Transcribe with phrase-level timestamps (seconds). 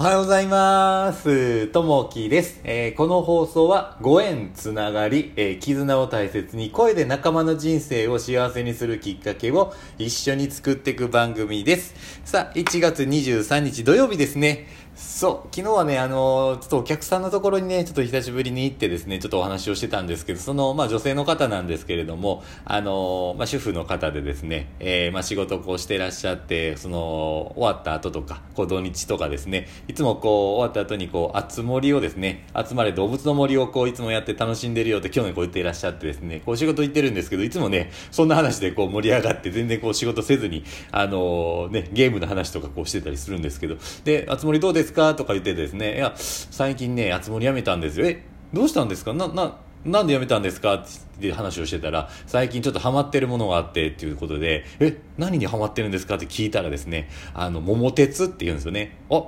[0.00, 1.66] おはようございます。
[1.66, 11.94] ともきです、えーこの放送はご縁つながり、えー絆を大切に声で仲間の人生を幸せにするきっかけを一緒に作っていく番組です。
[12.24, 14.68] さあ、1月23日土曜日ですね。
[14.94, 45.14] そう、昨日はね、あのーちょっとお客さんのところにね、ちょっと久しぶりに行ってですね、ちょっとお話をしてたんですけど、その、まあ女性の方なんですけれども、あのーまあ主婦の方でですね、えーまあ仕事をこうしてらっしゃって、その、終わった後とか、こう土日とかですね、いつもこう、終わった後にこう、あつ森をですね、集まれ動物の森をこう、いつもやって楽しんでるよって去年こう言っていらっしゃってですね、こう仕事行ってるんですけど、いつもね、そんな話でこう盛り上がって全然こう仕事せずに、あのーね、ゲームの話とかこうしてたりするんですけど、で、あつ森どうですか？
[45.14, 48.06] とか言ってですね、いや、最近ね、あつ森やめたんですよ。
[48.06, 49.12] え、どうしたんですか？
[49.12, 50.74] な、な、なんで辞めたんですか？
[50.74, 50.84] っ
[51.20, 56.16] て話をしてたら、最近ちょっとハマってるものがあってっていうことで、え、何にハマってるんですか？
[56.16, 58.98] って聞いたらですね、あの、桃鉄って言うんですよね。
[59.10, 59.22] あ、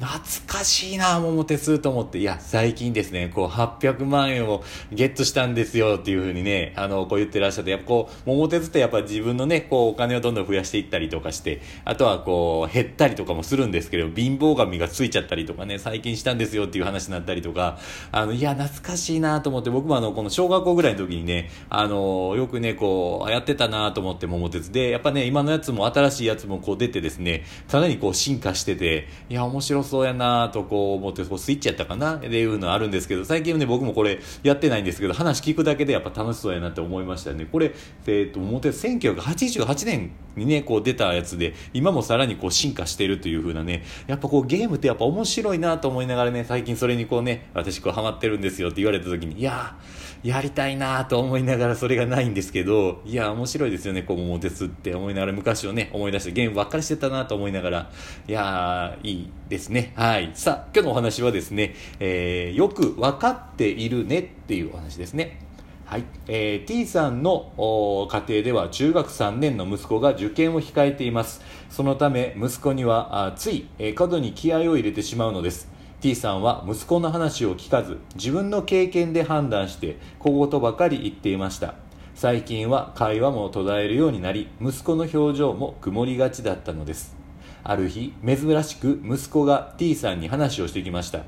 [0.00, 17.78] 懐かしいな、桃鉄と思って、いや、最近ですね、こう、800万円をゲットしたんですよっていうふうにね、あの、こう言ってらっしゃって、やっぱこう、桃鉄ってやっぱ自分のね、こう、お金をどんどん増やしていったりとかして、あとはこう、減ったりとかもするんですけど、貧乏神がついちゃったりとかね、最近したんですよっていう話になったりとか、
[18.10, 24.72] あの、いや、懐かしいなと思って、僕もあの、この小学校ぐらいの時にね、あの、よくね、こう、やってたなと思って桃鉄。
[24.72, 32.16] で、やっぱね、今のやつも新しいやつもこう出てですね、かなりこう進化してて、いや、面白そうやなとこう思って、こうスイッチやったかな？
[32.16, 37.46] っていうのあるんですけど、最近ね、僕もこれやってないんですけど、話聞くだけでやっぱ楽しそうやなって思いましたね。
[37.50, 37.72] これ、
[38.06, 57.90] えっ、と、桃鉄1988年にね、こう出たやつで、今もさらにこう進化してるという風なね、やっぱこうゲームってやっぱ面白いなと思いながらね、最近それにこうね、私こうハマってるんですよって言われた時に、いやー、やりたいなと思いながらそれがないんですけど、いや、面白いですよね、こう桃鉄って思いながら昔をね、思い出してゲームばっかりしてたなと思いながら、
[58.26, 59.92] いやー、いいですね。
[59.96, 60.30] はい。
[60.34, 65.38] さあ、今日のお話はですね、えーよく分かっているねっていうお話ですね。
[65.86, 71.42] はい、えー T さんの家庭では中学3年の息子が受験を控えています。
[71.68, 75.68] そのため息子にはあつい、えー過度に気合を入れてしまうのです。
[76.00, 81.74] T さんは息子の話を聞かず自分の経験で判断して小言ばかり言っていました。
[82.14, 87.14] 最近は会話も途絶えるようになり息子の表情も曇りがちだったのです。
[87.62, 91.20] ある日珍しく息子が T さんに話をしてきました。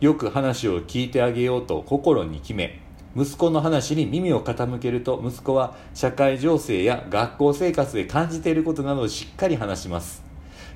[0.00, 2.83] よく話を聞いてあげようと心に決め
[3.16, 10.24] 息子の話に耳を傾けると息子は社会情勢や学校生活で感じていることなどをしっかり話します。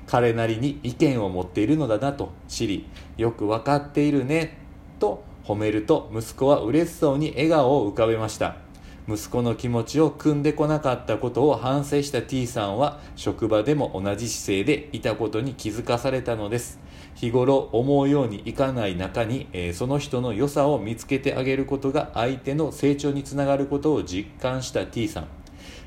[0.07, 4.57] 彼なりに意見を持っているのだなと知りよく分かっているね
[4.99, 8.68] と褒めると息子は嬉しそうに笑顔を浮かべました。
[9.11, 16.79] 息子の気持ちを汲んでこなかったことを反省した T さんは職場でも同じ姿勢でいたことに気づかされたのです。
[17.15, 25.27] 日頃思うようにいかない中に、えーその人の良さを見つけてあげることが相手の成長につながることを実感した T さん、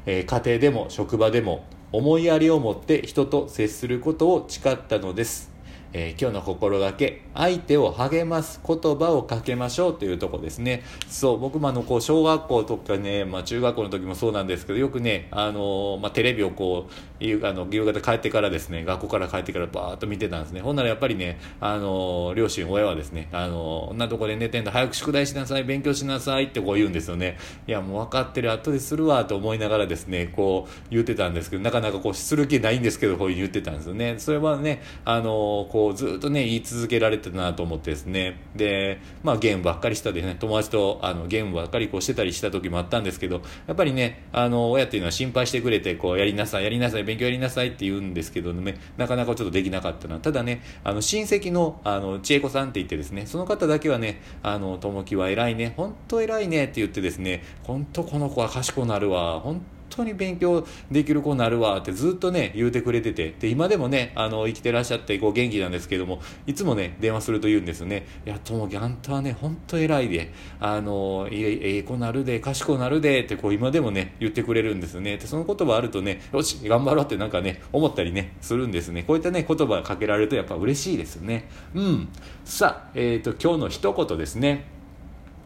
[0.07, 5.52] えー家庭でも職場でも思いやりを持って人と接することを誓ったのです。
[5.93, 10.83] えー今日の心がけ相手を励ます言葉をかけましょうというとこですね。
[11.09, 16.93] そう僕もあのこう小学校とかね、まあ、中学校の時もそうなんですけどよくね、あのーまあ、テレビをこう
[17.25, 20.61] 夕あの夕方帰ってからですね学校から帰ってからバーッと見てたんですね。
[20.61, 27.37] ほんならやっぱりね、あのー両親親はですね、あのーこんなとこで寝てんだ早く宿題しなさい勉強しなさいってこう言うんですよね。
[27.67, 34.15] いやもう分かってる後でするわと思いながらですねこう言ってたんですけどなかなかこうする気ないんですけどこういう言ってたんですよね。
[34.19, 38.37] それはねあのーこうずっとね言い続けられてたなと思ってですね。
[38.55, 50.19] でまあゲームばっかりしたでね友達とあのゲームばっかりこうしてたりした時もあったんですけどやっぱりねあの親っていうのは心配してくれてこうやりなさいやりなさい勉強やりなさいって言うんですけどねなかなかちょっとできなかったな。
[50.21, 63.35] ただねあの親戚のあの千恵子さんって言ってですねその方だけはねあの友樹は偉いね本当偉いねって言ってですね本当この子は賢くなるわ本当当に勉強できる子になるわってずっとね言うてくれてて。
[63.39, 70.33] で今でもねあの生きてらっしゃってこう元気なんですけどもいつもね電話すると言うんですよね「いやともきあんたはね本当偉いで。
[70.61, 75.17] あのええええ子なるで賢くなるで」ってこう今でもね言ってくれるんですね。
[75.17, 79.03] でその言葉あるとねよし頑張ろうってなんかね思ったりねするんですね。
[79.03, 81.49] こういったね言葉かけられるとやっぱ嬉しいですよね。
[81.75, 82.09] うん。
[82.45, 84.65] さあえっ、と今日の一言ですね。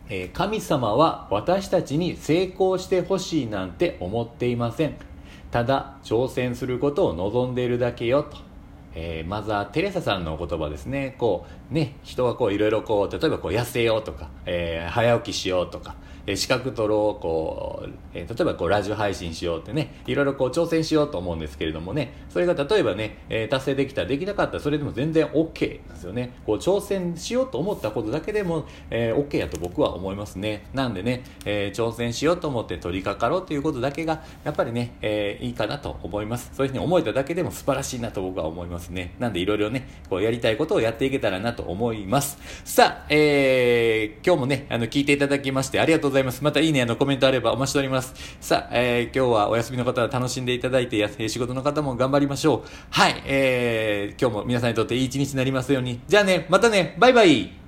[0.09, 4.95] え神様は私たちに成功してほしいなんて思っていません。
[5.51, 8.37] ただ挑戦することを望んでいるだけよと、
[8.99, 11.15] えー、マザー・テレサさんのお言葉ですね。
[11.19, 15.95] こうね人はこういろいろこう例えばこう痩せようとか、えー、早起きしようとか
[16.27, 22.13] え資格取ろうこう、え例えばこうラジオ配信しようってねいろいろこう挑戦しようと思うんですけれどもね。
[22.29, 26.33] それが例えばね、え達成できたできなかったそれでも全然 OK なんですよね。
[26.45, 30.67] こう挑戦しようと思ったことだけでも、え OK やと僕は思いますね。
[30.75, 36.51] なんでね、え挑戦しようと思って取り掛かろうということだけがやっぱりね、えいいかなと思います。
[36.53, 38.86] そういうふうに思えただけでも素晴らしいなと僕は思います。
[38.91, 39.15] ね。
[39.19, 42.39] なんでいろいろねこうやりたいことをやっていけたらなと思います。
[42.65, 46.43] さあ、えー、今日もねあの聞いていただきましてありがとうございます。
[46.43, 48.15] またいいねあのコメントあればお待ちしております。
[48.41, 52.69] さあ、えー、今日はお休みの方は楽しんでいただいてや仕事の方も頑張りましょう。
[52.91, 56.01] はい、えー、今日も皆さんにとっていい一日になりますように。
[56.07, 57.66] じゃあねまたねバイバイ。